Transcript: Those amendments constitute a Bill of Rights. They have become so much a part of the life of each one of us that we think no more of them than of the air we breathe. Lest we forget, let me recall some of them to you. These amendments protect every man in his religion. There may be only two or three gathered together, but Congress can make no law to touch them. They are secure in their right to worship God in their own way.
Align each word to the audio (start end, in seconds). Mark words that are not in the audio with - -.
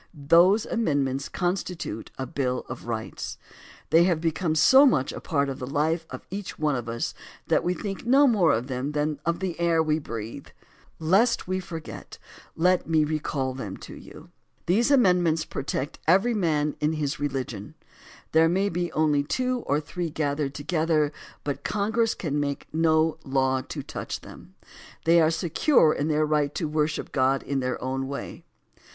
Those 0.15 0.65
amendments 0.65 1.29
constitute 1.29 2.09
a 2.17 2.25
Bill 2.25 2.65
of 2.67 2.87
Rights. 2.87 3.37
They 3.91 4.05
have 4.05 4.19
become 4.19 4.55
so 4.55 4.83
much 4.87 5.11
a 5.11 5.21
part 5.21 5.47
of 5.47 5.59
the 5.59 5.67
life 5.67 6.07
of 6.09 6.25
each 6.31 6.57
one 6.57 6.75
of 6.75 6.89
us 6.89 7.13
that 7.49 7.63
we 7.63 7.75
think 7.75 8.03
no 8.03 8.25
more 8.25 8.51
of 8.51 8.65
them 8.65 8.93
than 8.93 9.19
of 9.27 9.41
the 9.41 9.59
air 9.59 9.83
we 9.83 9.99
breathe. 9.99 10.47
Lest 10.97 11.47
we 11.47 11.59
forget, 11.59 12.17
let 12.55 12.89
me 12.89 13.03
recall 13.03 13.51
some 13.51 13.51
of 13.51 13.57
them 13.59 13.77
to 13.77 13.93
you. 13.93 14.31
These 14.65 14.89
amendments 14.89 15.45
protect 15.45 15.99
every 16.07 16.33
man 16.33 16.75
in 16.79 16.93
his 16.93 17.19
religion. 17.19 17.75
There 18.31 18.49
may 18.49 18.69
be 18.69 18.91
only 18.93 19.21
two 19.23 19.59
or 19.67 19.79
three 19.79 20.09
gathered 20.09 20.55
together, 20.55 21.11
but 21.43 21.63
Congress 21.63 22.15
can 22.15 22.39
make 22.39 22.65
no 22.73 23.19
law 23.23 23.61
to 23.69 23.83
touch 23.83 24.21
them. 24.21 24.55
They 25.05 25.21
are 25.21 25.29
secure 25.29 25.93
in 25.93 26.07
their 26.07 26.25
right 26.25 26.55
to 26.55 26.67
worship 26.67 27.11
God 27.11 27.43
in 27.43 27.59
their 27.59 27.79
own 27.83 28.07
way. 28.07 28.43